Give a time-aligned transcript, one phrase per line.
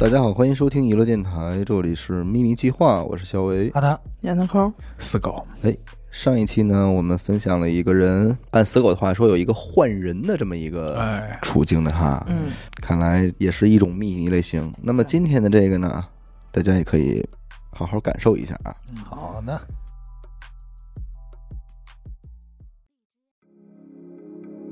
[0.00, 3.68] 大家好，欢迎收听娱乐电台，这里是秘密计划，我是肖维。
[3.74, 5.76] 阿达闫德抠，死狗，哎
[6.10, 14.72] 上一期呢，我们分享了一个人，按死狗的话说，有一个换人的这么一个哎，处境的哈，嗯，看来也是一种秘密类型。
[14.82, 16.02] 那么今天的这个呢，
[16.50, 17.22] 大家也可以
[17.70, 18.74] 好好感受一下啊。
[19.04, 19.60] 好的，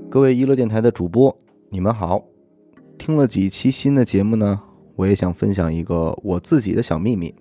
[0.09, 1.37] 各位娱乐电台的主播，
[1.69, 2.25] 你们好。
[2.97, 4.61] 听了几期新的节目呢，
[4.99, 7.33] 我也想分享一个我自己的小秘密，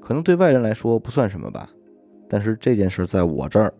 [0.00, 1.68] 可能对外人来说不算什么吧，
[2.26, 3.70] 但是这件事在我这儿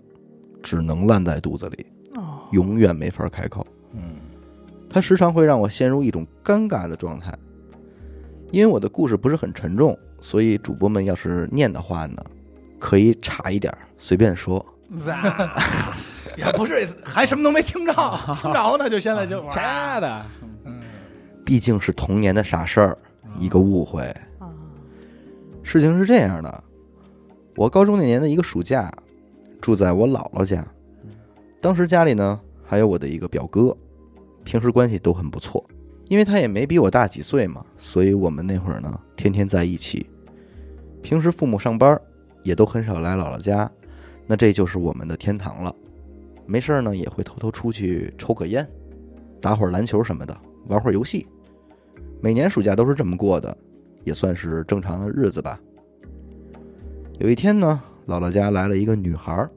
[0.62, 3.66] 只能烂在肚子里，哦，永远没法开口。
[3.94, 4.16] 嗯，
[4.90, 7.34] 它时常会让我陷入一种尴尬的状态。
[8.52, 12.22] 因为我的故事不是很沉重，所以主播们要是念的话呢，
[12.78, 14.62] 可以差一点儿，随便说。
[16.36, 17.92] 也不是，还什么都没听着，
[18.42, 20.22] 听着呢，就现在就啥 的，
[21.46, 22.98] 毕竟是童年的傻事儿，
[23.38, 24.02] 一个误会。
[24.38, 24.48] 啊，
[25.62, 26.64] 事情是这样的，
[27.56, 28.92] 我高中那年的一个暑假，
[29.60, 30.66] 住在我姥姥家，
[31.60, 33.76] 当时家里呢还有我的一个表哥，
[34.44, 35.64] 平时关系都很不错，
[36.08, 40.06] 因为他也没比我大几岁嘛，所以我们那会儿呢天天在一起。
[41.02, 42.00] 平时父母上班
[42.42, 43.70] 也都很少来姥姥家，
[44.26, 45.74] 那这就是我们的天堂了。
[46.44, 48.64] 没事儿呢也会偷偷出去抽个烟，
[49.40, 50.36] 打会儿篮球什么的，
[50.68, 51.26] 玩会儿游戏。
[52.26, 53.56] 每年暑假都是这么过的，
[54.02, 55.60] 也算是正常的日子吧。
[57.20, 59.48] 有一天呢，姥姥家来了一个女孩儿，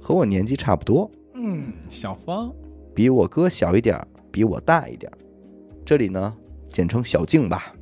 [0.00, 2.50] 和我年纪差不多，嗯，小芳，
[2.94, 5.18] 比我哥小一点儿，比我大一点儿。
[5.84, 6.34] 这里呢，
[6.70, 7.74] 简称小静吧。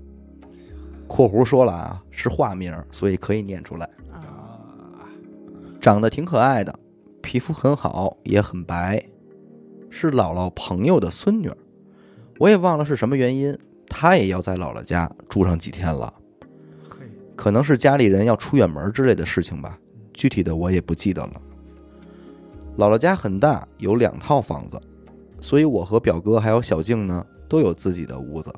[1.06, 3.89] （括弧说了啊，是化名，所以可以念出来。
[4.11, 4.58] 啊，
[5.81, 6.77] 长得挺可爱的，
[7.23, 9.01] 皮肤很好，也很白，
[9.89, 11.57] 是姥姥朋友的孙女儿。
[12.41, 13.57] 我也忘了是什么原因，
[13.96, 16.12] 她也要在姥姥家住上几天了。
[16.90, 17.06] 嘿，
[17.36, 19.78] 可能是家里人要出远门之类的事情吧，
[20.12, 21.40] 具体的我也不记得了。
[22.77, 24.80] 姥姥家很大，有两套房子，
[25.40, 28.52] 所以我和表哥还有小静呢都有自己的屋子。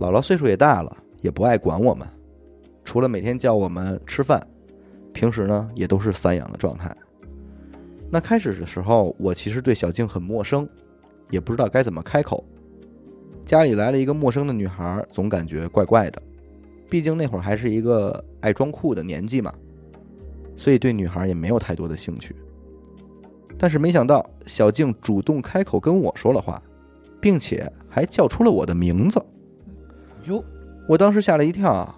[0.00, 2.08] 姥姥岁数也大了，也不爱管我们，
[2.82, 4.44] 除了每天叫我们吃饭，
[5.12, 6.96] 平时呢也都是散养的状态。
[8.10, 10.66] 那开始的时候，我其实对小静很陌生，
[11.28, 12.42] 也不知道该怎么开口。
[13.50, 16.22] 家里来了一个陌生的女孩，总感觉怪怪的。
[16.88, 19.52] 毕竟那会儿还是一个爱装酷的年纪嘛，
[20.54, 22.32] 所以对女孩也没有太多的兴趣。
[23.58, 26.62] 但是没想到小静主动开口跟我说了话，
[27.20, 29.20] 并且还叫出了我的名字，
[30.26, 30.44] 哟，
[30.86, 31.92] 我当时吓了一跳！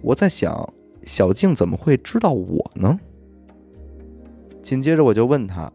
[0.00, 0.72] 我在想，
[1.02, 2.96] 小静怎么会知道我呢？
[4.62, 5.72] 紧接着我就问她，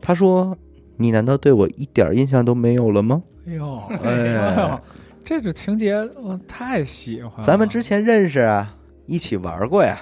[0.00, 0.58] 她说
[0.96, 4.80] ：“你难道对我一点印象都没有了吗哎呦，哎哎呦，
[5.22, 7.44] 这种情节我太喜欢了。
[7.44, 8.76] 咱们之前认识啊，
[9.06, 9.98] 一起玩过呀。”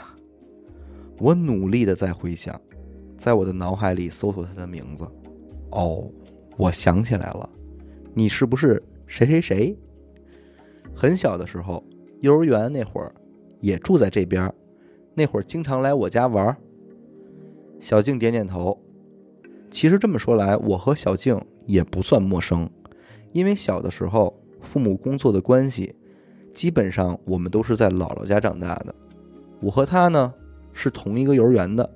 [1.18, 2.60] 我努力的在回想，
[3.16, 5.06] 在我的脑海里搜索他的名字。
[5.70, 6.10] 哦，
[6.56, 7.48] 我想起来了，
[8.12, 9.78] 你是不是谁谁谁？
[10.94, 11.82] 很小的时候，
[12.20, 13.14] 幼儿园那会儿
[13.60, 14.54] 也住在这边儿，
[15.14, 16.56] 那会儿经常来我家玩儿。
[17.80, 18.78] 小静点点头。
[19.74, 21.36] 其实这么说来，我和小静
[21.66, 22.70] 也不算陌生，
[23.32, 25.92] 因为小的时候父母工作的关系，
[26.52, 28.94] 基本上我们都是在姥姥家长大的。
[29.60, 30.32] 我和她呢
[30.72, 31.92] 是同一个幼儿园的，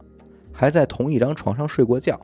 [0.52, 2.20] 还在同一张床上睡过觉。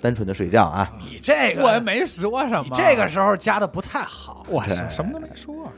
[0.00, 5.70] 单纯的睡觉啊，你这个我也没说什么，你这个时候加的不太好，我对什么都没说。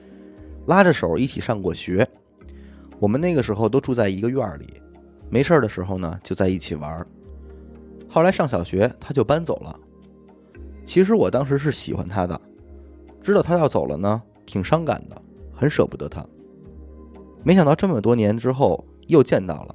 [0.66, 2.08] 拉着手一起上过学。
[3.00, 4.80] 我们那个时候都住在一个院儿里，
[5.28, 7.04] 没事儿的时候呢就在一起玩儿。
[8.10, 9.78] 后来上小学，他就搬走了。
[10.84, 12.38] 其实我当时是喜欢他的，
[13.22, 15.22] 知道他要走了呢，挺伤感的，
[15.54, 16.26] 很舍不得他。
[17.44, 19.74] 没想到这么多年之后又见到了，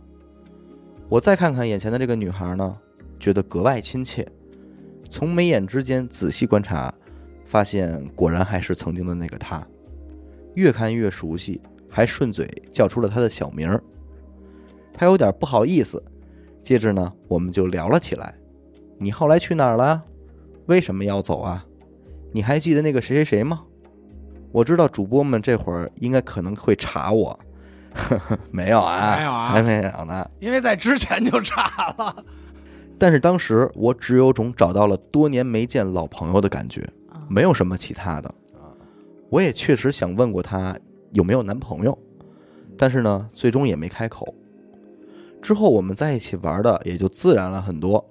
[1.08, 2.78] 我再看看眼前的这个女孩呢，
[3.18, 4.28] 觉得格外亲切。
[5.10, 6.94] 从眉眼之间仔细观察，
[7.46, 9.66] 发现果然还是曾经的那个她。
[10.56, 13.82] 越看越熟悉，还顺嘴叫出了她的小名儿。
[14.92, 16.02] 他有点不好意思，
[16.66, 18.34] 接着呢，我们就聊了起来。
[18.98, 20.04] 你后来去哪儿了？
[20.66, 21.64] 为什么要走啊？
[22.32, 23.62] 你还记得那个谁谁谁吗？
[24.52, 27.40] 我知道主播们这会儿应该可能会查我，
[27.94, 30.28] 呵呵，没有啊，没有啊还没有呢。
[30.40, 32.26] 因为在之前就查了。
[32.98, 38.34] 但是当时我只有种找到了多年没见老朋友的感觉，啊没有什么其他的。
[39.30, 40.76] 我也确实想问过她
[41.12, 41.96] 有没有男朋友，
[42.76, 44.34] 但是呢，最终也没开口。
[45.46, 48.04] 之后我们在一起玩的也就自然了很多。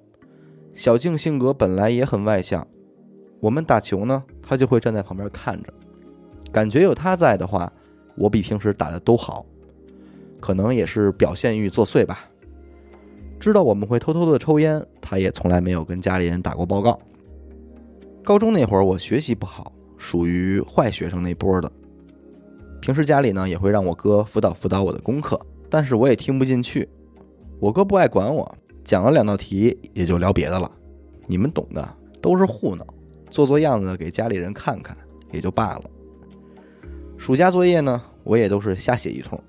[0.72, 2.64] 小静性格本来也很外向，
[3.40, 5.74] 我们打球呢，她就会站在旁边看着，
[6.52, 7.72] 感觉有她在的话，
[8.14, 9.44] 我比平时打的都好。
[10.40, 12.30] 可能也是表现欲作祟吧。
[13.40, 17.00] 知道我们会偷偷的抽烟，她也从来没有跟家里人打过报告。
[18.22, 21.68] 高中那会儿，我学习不好，属于坏学生那波的。
[22.80, 26.88] 平时家里呢也会让我哥辅导辅导我的功课，但是我也听不进去。
[27.64, 30.70] 我哥不爱管我，讲了两道题也就聊别的了。
[31.26, 32.86] 你们懂的，都是糊弄，
[33.30, 34.94] 做做样子给家里人看看
[35.32, 35.84] 也就罢了。
[37.16, 39.42] 暑假作业呢，我也都是瞎写一通。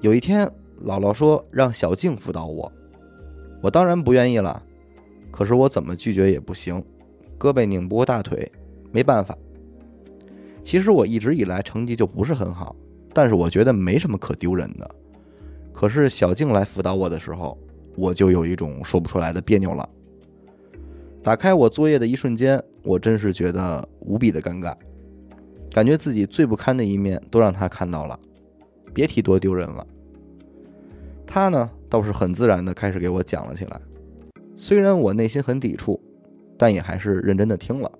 [0.00, 0.44] 有一天，
[0.84, 2.72] 姥姥说让小静辅导我，
[3.62, 4.60] 我当然不愿意了。
[5.30, 6.82] 可是我怎么拒绝也不行，
[7.38, 8.50] 胳膊拧不过大腿，
[8.90, 9.38] 没办法。
[10.64, 12.74] 其实我一直以来成绩就不是很好，
[13.12, 14.90] 但是我觉得没什么可丢人的。
[15.74, 17.58] 可是小静来辅导我的时候，
[17.96, 19.86] 我就有一种说不出来的别扭了。
[21.22, 24.74] 打开我作业的一瞬间，我真是觉得无比的尴尬，
[25.72, 28.18] 感觉自己最不堪的一面都让他看到了，
[28.92, 29.86] 别提多丢人了。
[31.26, 33.80] 他呢倒是很自然的开始给我讲了起来，
[34.56, 36.00] 虽然我内心很抵触，
[36.56, 37.90] 但也还是认真的听了。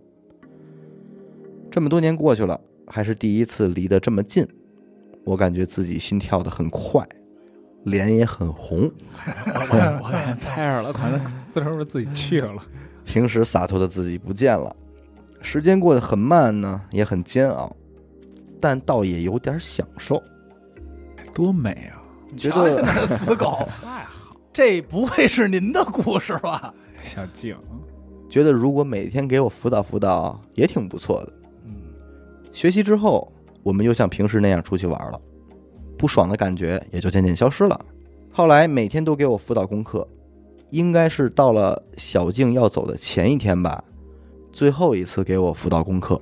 [1.71, 4.47] 这么多年过去了，还是第一次离得这么近，
[5.25, 7.05] 我感觉自己心跳的很快，
[7.85, 8.91] 脸也很红。
[9.47, 12.63] 我我也猜着了，可能自是不是自己去了？
[13.05, 14.75] 平时洒脱的自己不见了，
[15.41, 17.75] 时间过得很慢呢，也很煎熬，
[18.61, 20.23] 但倒也有点享受。
[21.33, 22.03] 多美啊！
[22.37, 26.73] 觉瞧瞧得那死狗，太好，这不会是您的故事吧？
[27.05, 27.57] 小静，
[28.31, 31.33] 觉得如果每天给我辅导辅导，也挺不错的。
[31.65, 31.75] 嗯，
[32.53, 33.31] 学习之后，
[33.63, 35.21] 我们又像平时那样出去玩了，
[35.97, 37.81] 不爽的感觉也就渐渐消失了。
[38.33, 40.07] 后来每天都给我辅导功课，
[40.71, 43.85] 应该是到了小静要走的前一天吧，
[44.53, 46.21] 最后一次给我辅导功课，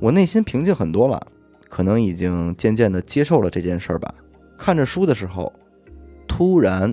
[0.00, 1.24] 我内心平静很多了，
[1.68, 4.12] 可能已经渐渐的接受了这件事儿吧。
[4.58, 5.52] 看着书的时候，
[6.26, 6.92] 突然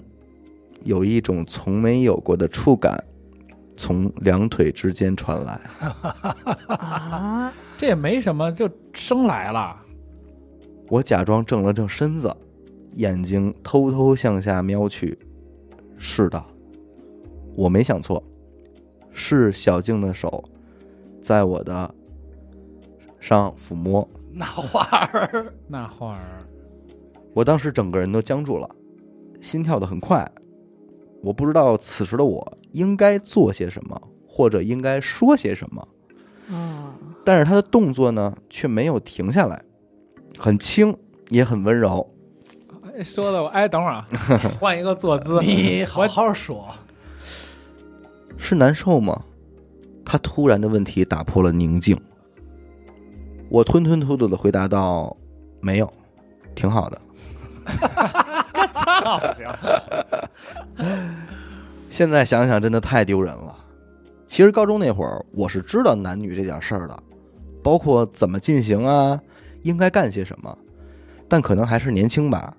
[0.83, 3.03] 有一种从没有过的触感
[3.75, 5.59] 从两腿之间传来。
[6.69, 9.75] 啊，这也没什么，就生来了。
[10.89, 12.33] 我假装正了正身子，
[12.93, 15.17] 眼睛偷偷向下瞄去。
[15.97, 16.43] 是的，
[17.55, 18.23] 我没想错，
[19.11, 20.43] 是小静的手
[21.21, 21.93] 在我的
[23.19, 24.07] 上抚摸。
[24.31, 26.45] 那画儿，那画儿，
[27.33, 28.69] 我当时整个人都僵住了，
[29.41, 30.31] 心跳的很快。
[31.23, 35.87] 我不知道此时的我应该做些什么，或者应该说些什么。
[36.49, 36.95] 啊，
[37.25, 39.59] 但是他的动作呢，却没有停下来，
[40.37, 40.95] 很轻，
[41.29, 42.07] 也很温柔。
[42.97, 44.07] 哎说的我哎，等会儿啊，
[44.59, 45.39] 换一个坐姿。
[45.41, 46.67] 你好好说。
[48.37, 49.23] 是难受吗？
[50.05, 51.99] 他突然的问题打破了宁静。
[53.49, 55.15] 我吞吞吐吐的回答道
[55.61, 55.91] ：“没有，
[56.55, 57.01] 挺好的。
[58.73, 59.47] 操行，
[61.89, 63.55] 现在想想，真的太丢人了。
[64.25, 67.03] 其实高中那会儿，我是知道男女这点事儿的，
[67.63, 69.19] 包括怎么进行啊，
[69.63, 70.57] 应该干些什么，
[71.27, 72.55] 但可能还是年轻吧，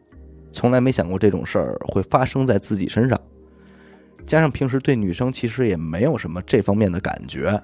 [0.53, 3.19] 从来没想过这种事儿会发生在自己身上。
[4.27, 7.61] 加上平时对女生其实也没有什么这方面的感觉，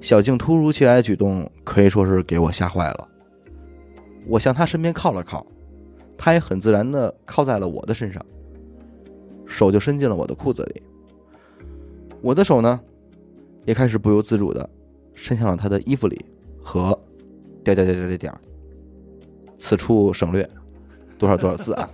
[0.00, 3.08] 小静突如其来的举动可以说是给我吓坏了。
[4.26, 5.44] 我向她身边靠了靠，
[6.16, 8.24] 她也很自然的靠在了我的身上。
[9.44, 10.82] 手就伸进了我的裤子里，
[12.22, 12.80] 我的手呢，
[13.66, 14.68] 也开始不由自主的
[15.12, 16.24] 伸向了他的衣服里
[16.62, 16.98] 和
[17.64, 18.38] 点点点点点点儿，
[19.58, 20.48] 此处省略
[21.18, 21.88] 多少多少字啊？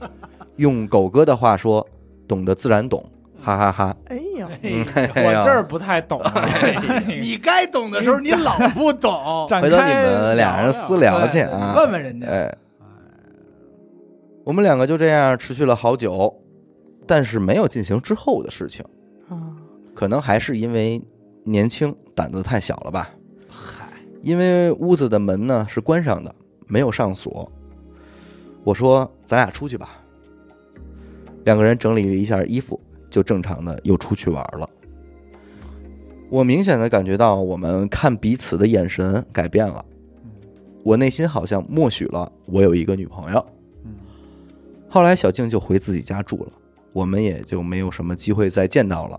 [0.56, 1.86] 用狗哥的话说，
[2.26, 3.04] 懂得自然懂，
[3.40, 6.20] 哈哈哈哎呀，嗯哎哎呀我这儿不太懂。
[7.06, 12.26] 你该懂的时候你老不懂，回头你们俩人私聊去啊， 问问人家。
[12.26, 12.56] 哎，
[14.44, 16.42] 我们两个就这样持续了好久，
[17.06, 18.84] 但是没有进行之后的事情。
[19.28, 19.36] 啊，
[19.94, 21.00] 可能还是因为
[21.44, 23.10] 年轻，胆子太小了吧。
[24.28, 26.34] 嗨，因为屋子的门呢是关上的，
[26.66, 27.50] 没有上锁。
[28.62, 30.04] 我说：“咱俩出去吧。”
[31.44, 34.68] 两个人整理了一下衣服，就正常的又出去玩了。
[36.28, 39.82] 我明显的感觉到我们看彼此的眼神改变了，
[40.82, 43.46] 我内心好像默许了我有一个女朋友。
[43.84, 43.94] 嗯
[44.90, 46.52] 后来小静就回自己家住了，
[46.92, 49.18] 我们也就没有什么机会再见到了。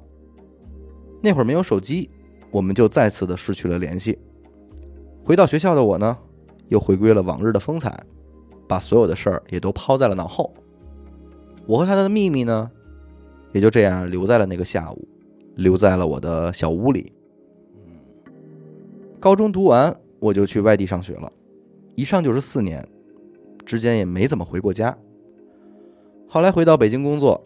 [1.22, 2.10] 那会儿没有手机，
[2.52, 4.18] 我们就再次的失去了联系。
[5.30, 6.18] 回到学校的我呢，
[6.70, 8.04] 又回归了往日的风采，
[8.68, 10.52] 把所有的事儿也都抛在了脑后。
[11.68, 12.72] 我和他的秘密呢，
[13.52, 15.08] 也就这样留在了那个下午，
[15.54, 17.14] 留在了我的小屋里。
[19.20, 21.32] 高中读完，我就去外地上学了，
[21.94, 22.84] 一上就是四年，
[23.64, 24.98] 之间也没怎么回过家。
[26.28, 27.40] 后来回到北京工作，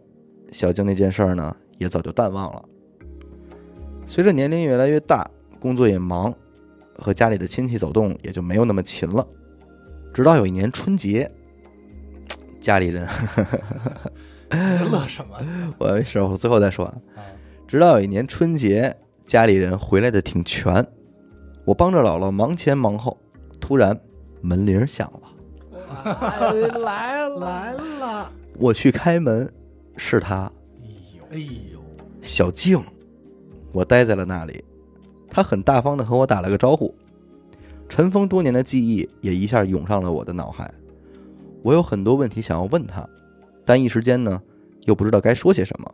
[0.54, 2.63] 小静那件事儿呢，也早就淡忘了。
[4.06, 6.34] 随着年龄越来越大，工作也忙，
[6.98, 9.26] 和家里的亲戚走动也就没有那么勤了。
[10.14, 11.30] 直到有一年春节，
[12.62, 13.08] 家里人，
[14.52, 15.38] 乐什么？
[15.80, 16.96] 我没事，我最后再说啊。
[17.16, 17.22] 啊
[17.68, 18.96] 直到有一年春节，
[19.26, 20.86] 家里人回来的挺全，
[21.66, 23.18] 我帮着姥姥忙前忙后，
[23.60, 24.00] 突然
[24.42, 25.22] 门铃响了，
[26.04, 29.52] 哎来了，来了，我去开门，
[29.98, 30.52] 是她
[31.32, 31.80] 哎呦，
[32.22, 32.80] 小静，
[33.72, 34.64] 我待在了那里，
[35.34, 36.94] 他很大方的和我打了个招呼，
[37.90, 40.72] 尘封多年的记忆也一下涌上了我的脑海，
[41.63, 43.10] 我有很多问题想要问他，
[43.66, 44.40] 但一时间呢
[44.82, 45.92] 又不知道该说些什么，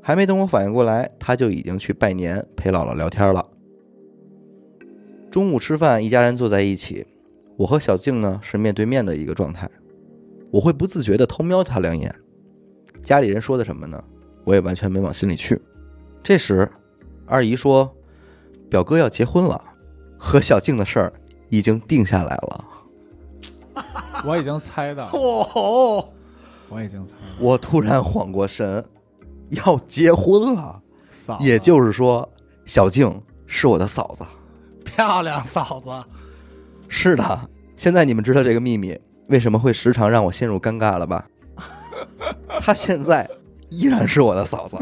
[0.00, 3.44] 还没等我反应过来，他就已经去拜年陪姥姥聊天了。
[5.28, 7.04] 中午吃饭，一家人坐在一起，
[7.56, 9.68] 我和小静呢是面对面的一个状态，
[10.52, 12.14] 我会不自觉的偷瞄她两眼，
[13.02, 14.02] 家里人说的什么呢？
[14.44, 15.60] 我也完全没往心里去。
[16.22, 16.68] 这时，
[17.26, 17.94] 二姨说
[18.70, 19.60] ：“表哥要结婚了，
[20.16, 21.12] 和小静的事儿
[21.48, 22.64] 已经定下来了。
[24.24, 26.08] 我已经猜到了，哦，
[26.68, 28.84] 我已经猜到”了，我突然缓过神，
[29.50, 30.80] 要结婚了，
[31.26, 32.28] 嫂子也就是说，
[32.64, 34.24] 小静是我的嫂子。
[34.84, 35.90] 漂亮嫂子，
[36.88, 38.98] 是的，现在你们知道这个秘密
[39.28, 41.24] 为什么会时常让我陷入尴尬了吧？
[42.60, 43.28] 她现在
[43.70, 44.76] 依然是我的嫂子，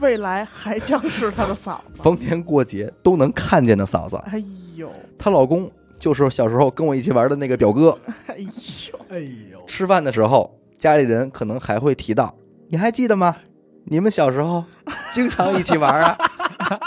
[0.00, 2.02] 未来还将是她的嫂子。
[2.02, 4.16] 逢年过节都能看见的嫂子。
[4.26, 4.42] 哎
[4.76, 7.96] 呦，她老公就是小时候跟我一起玩的那个表哥。
[8.26, 9.18] 哎呦，哎
[9.52, 12.34] 呦，吃饭的时候，家里人可能还会提到，
[12.68, 13.36] 你还记得吗？
[13.84, 14.64] 你们小时候
[15.10, 16.16] 经常一起玩啊。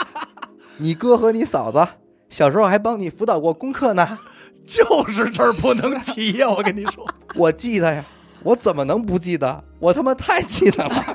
[0.78, 1.86] 你哥和你嫂子
[2.30, 4.20] 小时候还帮你辅导过功课呢。
[4.66, 6.50] 就是这儿不能提呀！
[6.50, 7.06] 我跟你说，
[7.36, 8.06] 我记得呀，
[8.44, 9.62] 我怎么能不记得？
[9.78, 11.13] 我他妈太记得了。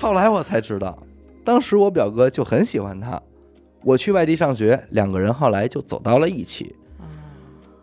[0.00, 0.98] 后来我才知道，
[1.44, 3.20] 当时我表哥就很喜欢她。
[3.84, 6.74] 我去外地上学，两个人后来就走到了一起。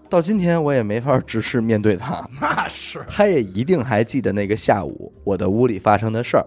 [0.10, 6.46] 到今天我也没法直视面对他，那是他也一定还记得那个下午我的屋里发生的事儿。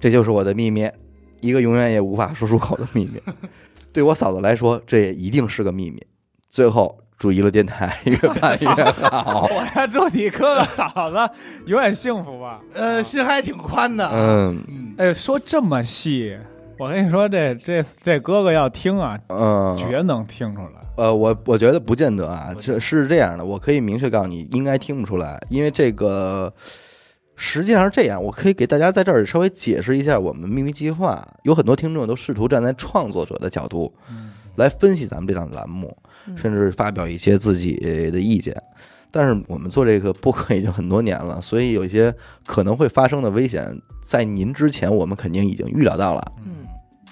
[0.00, 0.90] 这就是我的秘密，
[1.40, 3.20] 一个永远也无法说出口的秘密。
[3.92, 6.04] 对我嫂子来说，这也一定是个秘密。
[6.48, 9.48] 最后，祝娱乐电台 越办越好。
[9.50, 11.30] 我要祝你哥哥嫂子
[11.66, 12.60] 永远幸福吧。
[12.74, 14.08] 呃，心还挺宽的。
[14.12, 16.36] 嗯嗯，哎，说这么细，
[16.78, 20.68] 我跟你说，这这这哥哥要听啊，嗯，绝能听出来。
[20.96, 26.52] 呃，我我觉得不见得啊，这是这样的，我可以明确告诉你，应该听不出来，因为这个
[27.34, 31.26] 实际上是这样，我可以给大家在这儿稍微解释一下我们秘密计划。
[31.42, 35.96] 有很多听众都试图站在创作者的角度嗯来分析咱们这档栏目，
[36.26, 37.74] 嗯甚至发表一些自己
[38.10, 38.54] 的意见。
[39.10, 46.32] 但是我们做这个播客已经很多年了，所以有一些可能会发生的危险，在您之前我们肯定已经预料到了。
[46.44, 46.54] 嗯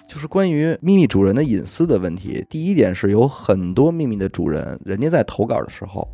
[0.06, 2.44] 就是关于秘密主人的隐私的问题。
[2.48, 6.06] 第一点是有很多秘密的主人，人家在投稿的时候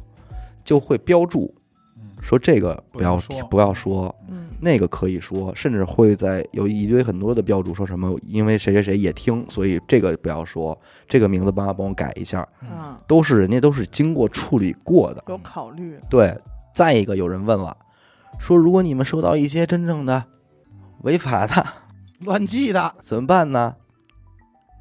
[0.64, 1.59] 就会标注嗯
[2.22, 3.16] 说这个不要
[3.50, 15.24] 不要说，嗯那个可以说，甚至会在有一堆很多的标注说什么因为谁谁谁也听，所以这个不要说，这个名字帮我帮我改一下，嗯，都是人家都是经过处理过的。
[15.28, 16.36] 有考虑，对，
[16.74, 17.76] 再一个有人问了，
[18.38, 20.22] 说如果你们收到一些真正的
[21.02, 21.66] 违法的
[22.20, 23.76] 乱纪的，怎么办呢？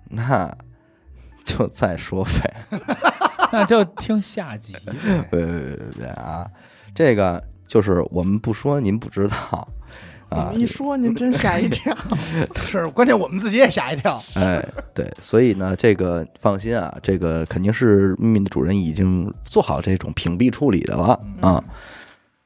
[0.10, 0.54] 那
[1.46, 2.56] 就再说呗。
[3.52, 4.94] 那就听下集呗。
[5.32, 6.46] 别别别别别啊！
[6.94, 9.68] 这个就是我们不说，您不知道
[10.30, 10.52] 啊。
[10.54, 11.96] 一说您真吓一跳。
[12.66, 14.20] 是关键我们自己也吓一跳。
[14.36, 21.64] 哎，对，所以呢，这个放心啊，这个肯定是秘密的主人已经做好这种屏蔽处理的了啊。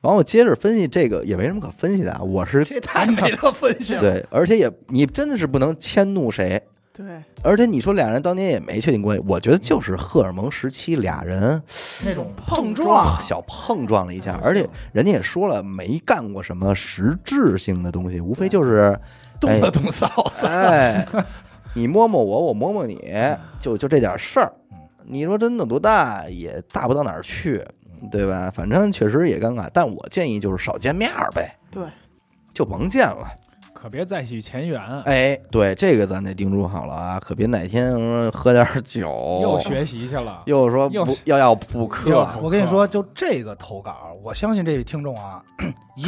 [0.02, 4.02] 完，我接着分析这个也没什么可分析的啊，我是这太没得分析了。
[4.02, 6.62] 对，而且也你真的是不能迁怒谁，
[6.96, 11.60] 对，而且你说俩人当年也没确定关系，我觉得就是荷尔蒙时期俩人
[12.06, 13.20] 那种碰撞。
[13.20, 18.96] 小碰撞了一下，而且人家也说了没干过什么实质性的东西，无非就是
[19.42, 21.04] 动了动嫂子，哎，
[21.74, 23.00] 你摸摸我，我摸摸你，
[23.60, 24.54] 就就这点事儿。
[25.04, 27.66] 你说真的多大也大不到哪儿去，
[28.12, 28.52] 对吧？
[28.54, 31.84] 反正确实也尴尬，但我建议就是少见面儿呗，对，
[32.54, 33.28] 就甭见了。
[33.84, 35.04] 可别再续前缘啊！
[35.06, 39.10] 哎，对，这个咱得叮嘱好了啊，可别哪天呃喝点酒
[39.44, 45.44] 又学习去了，又说又不要要补课，我跟你说，就这个投稿，我相信这位听众啊，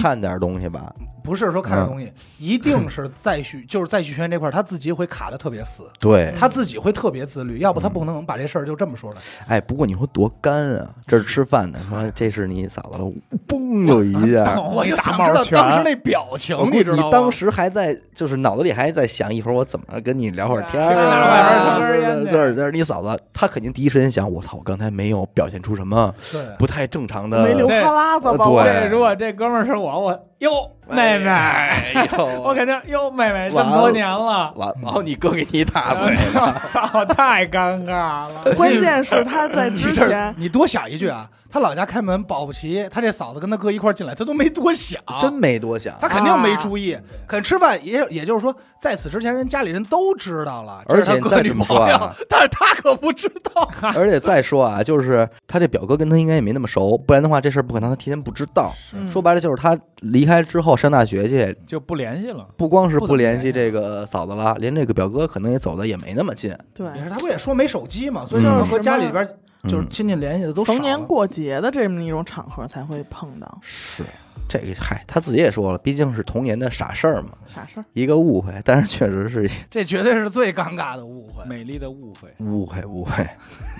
[0.01, 0.95] 看点东西吧。
[1.21, 9.17] 不是说看点东西，一定是再续，就是再续权这块他自己会卡的特别死，对，他自己会特别自律，要不他不可能把这事儿就这么说了。
[9.47, 10.87] 哎，不过你说多干啊！
[11.07, 13.11] 这是吃饭呢，说这是你嫂子了，
[13.47, 14.61] 嘣就一下。
[14.71, 17.09] 我就大想知道当时那表情你知道吗？
[17.11, 26.13] 当时还在，就是脑子里还在想，一会儿我怎么跟你聊会儿天儿这这是你嫂子，她肯定第一时间想，我操，我刚才没有表现出什么，
[26.57, 27.43] 不太正常的。
[27.43, 28.45] 没流这哈喇子吧？
[28.45, 30.51] 对我这如果这哥们儿是我，我哟
[30.89, 32.07] 妹妹，哎
[32.43, 36.15] 我肯定哟妹妹这么多年了，完，然后你哥给你一大嘴
[37.15, 38.53] 太尴尬了。
[38.55, 45.95] 关键是他在之前， 你多想一句啊，他老家开门，保不齐他这嫂子跟他哥一块进来，他都没多想，真没多想。
[46.01, 46.97] 他肯定没注意。
[47.25, 53.71] 肯吃饭也也就是说，在此之前，人家里人都知道了，而且再怎么说朋友啊，但是他可不知道。
[53.95, 58.73] 而且再说啊，就是他这表哥跟他应该也没那么熟，不然的话这事儿不可能他提前不知道。
[58.93, 66.53] 嗯说白了就是他离开之后上大学去，就不联系了，不光是不联系这个嫂子了，连这个表哥可能也走的也没那么近。
[66.73, 69.25] 对，也是他不也说没手机嘛，所以嗯可能和家里边
[69.67, 74.03] 就是嗯亲戚联系的都逢年过节的这么一种场合才会碰到是
[74.47, 77.85] 这个，嗨，他自己也说了，毕竟是童年的傻事儿嘛，傻事儿。
[77.93, 81.43] 一个误会，但是确实是 这绝对是最尴尬的误会。
[81.45, 82.29] 美丽的误会。
[82.45, 83.27] 误会，误会，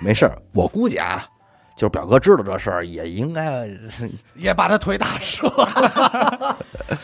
[0.02, 0.36] 没事儿。
[0.54, 1.24] 我估计啊，
[1.76, 3.68] 就是表哥知道这事儿，也应该
[4.34, 5.48] 也把他腿打折，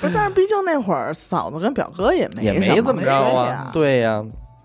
[0.01, 4.25] 不是，但是毕竟那会儿嫂子跟表哥也没也没什怎么着啊，对呀、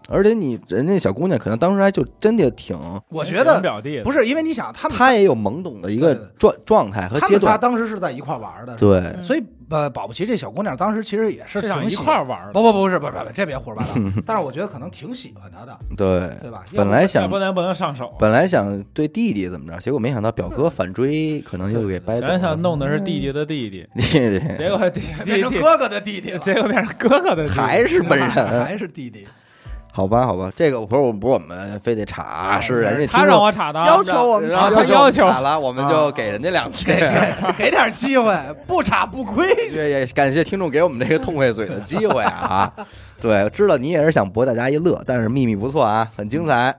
[0.10, 2.78] 而且你人家小姑娘可能当时还就真的挺，
[3.10, 7.60] 我觉得表弟不是，因为你想他们她也有懵懂的一个状状态和他们仨段。
[7.60, 13.90] 当时是在一块儿玩的，对，嗯所以呃，保不齐这小姑娘当时其实也是是想一喜块儿玩的，不不不是不是不是，这别胡说八道。
[14.26, 16.64] 但是我觉得可能挺喜欢他的，对，对吧？
[16.74, 18.10] 本来想不然不能上手。
[18.18, 22.62] 本来想对弟弟怎么着，结果没想到表哥反追，可能又给掰走想想。
[22.62, 28.30] 弄的是弟弟的弟弟， 弟弟结果弟弟弟， 变成哥哥的弟弟了，结果变成哥哥的弟弟，还是本人，
[28.64, 29.28] 还是弟弟。
[29.98, 36.86] 好吧，好吧，这个不是我们不是我们非得查，是人家他让我查的，要求我们然后查他要求查了，我们就给人家两句。
[37.58, 39.48] 给点机会，不查不亏。
[39.74, 42.72] 这也感谢听众给我们这个痛快嘴的机会啊！
[43.20, 46.76] 对，知道你也是想博大家一乐，但是秘密不错啊，很精彩。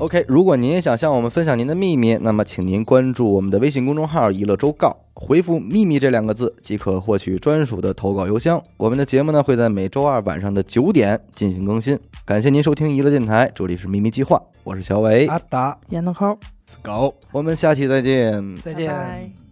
[0.00, 8.62] OK，如果您也想向我们分享您的秘密，那么请您关注我们的微信公众号“娱乐周告”，回复“秘密”这两个字即可获取专属的投稿邮箱。
[8.78, 12.00] 我们的节目呢会在每周二晚上的九点进行更新。
[12.24, 16.34] 感谢您收听娱乐电台，这里是秘密计划，我是小伟，阿达，烟的抠
[16.82, 17.14] ，，Go。
[17.30, 18.56] 我们下期再见。
[18.56, 18.86] 再见。
[18.86, 19.49] 拜拜